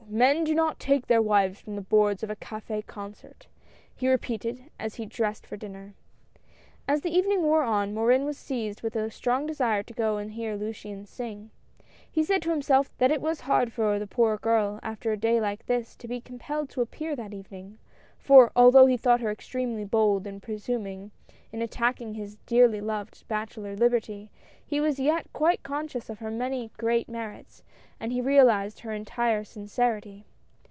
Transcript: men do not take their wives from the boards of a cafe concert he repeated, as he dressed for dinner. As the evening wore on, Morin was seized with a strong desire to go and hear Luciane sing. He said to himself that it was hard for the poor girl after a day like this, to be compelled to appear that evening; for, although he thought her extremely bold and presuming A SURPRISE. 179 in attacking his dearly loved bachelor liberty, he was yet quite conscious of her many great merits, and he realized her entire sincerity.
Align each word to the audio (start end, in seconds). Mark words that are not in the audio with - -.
men 0.13 0.43
do 0.43 0.53
not 0.53 0.77
take 0.77 1.07
their 1.07 1.21
wives 1.21 1.61
from 1.61 1.77
the 1.77 1.81
boards 1.81 2.21
of 2.21 2.29
a 2.29 2.35
cafe 2.35 2.81
concert 2.81 3.47
he 3.95 4.09
repeated, 4.09 4.69
as 4.77 4.95
he 4.95 5.05
dressed 5.05 5.47
for 5.47 5.55
dinner. 5.55 5.93
As 6.85 6.99
the 6.99 7.15
evening 7.15 7.43
wore 7.43 7.63
on, 7.63 7.93
Morin 7.93 8.25
was 8.25 8.37
seized 8.37 8.81
with 8.81 8.97
a 8.97 9.09
strong 9.09 9.45
desire 9.45 9.83
to 9.83 9.93
go 9.93 10.17
and 10.17 10.33
hear 10.33 10.57
Luciane 10.57 11.07
sing. 11.07 11.49
He 12.11 12.25
said 12.25 12.41
to 12.41 12.49
himself 12.49 12.91
that 12.97 13.09
it 13.09 13.21
was 13.21 13.39
hard 13.41 13.71
for 13.71 13.97
the 13.99 14.05
poor 14.07 14.35
girl 14.35 14.81
after 14.83 15.13
a 15.13 15.17
day 15.17 15.39
like 15.39 15.65
this, 15.67 15.95
to 15.95 16.09
be 16.09 16.19
compelled 16.19 16.67
to 16.71 16.81
appear 16.81 17.15
that 17.15 17.33
evening; 17.33 17.77
for, 18.17 18.51
although 18.53 18.87
he 18.87 18.97
thought 18.97 19.21
her 19.21 19.31
extremely 19.31 19.85
bold 19.85 20.27
and 20.27 20.43
presuming 20.43 20.99
A 20.99 21.05
SURPRISE. 21.05 21.51
179 21.53 21.59
in 21.59 21.61
attacking 21.63 22.13
his 22.13 22.37
dearly 22.45 22.79
loved 22.81 23.27
bachelor 23.27 23.75
liberty, 23.75 24.29
he 24.63 24.79
was 24.79 24.99
yet 24.99 25.27
quite 25.33 25.63
conscious 25.63 26.09
of 26.09 26.19
her 26.19 26.31
many 26.31 26.71
great 26.77 27.09
merits, 27.09 27.61
and 27.99 28.13
he 28.13 28.21
realized 28.21 28.79
her 28.81 28.93
entire 28.93 29.43
sincerity. 29.43 30.25